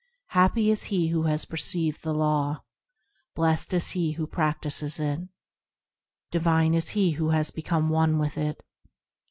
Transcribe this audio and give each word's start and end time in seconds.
Happy 0.29 0.71
is 0.71 0.85
he 0.85 1.09
who 1.09 1.25
has 1.25 1.45
perceived 1.45 2.01
the 2.01 2.11
Law; 2.11 2.63
Blessed 3.35 3.71
is 3.75 3.89
he 3.89 4.13
who 4.13 4.25
practises 4.25 4.99
it; 4.99 5.19
Divine 6.31 6.73
is 6.73 6.89
he 6.97 7.11
who 7.11 7.29
has 7.29 7.51
become 7.51 7.89
one 7.89 8.17
with 8.17 8.35
it. 8.35 8.63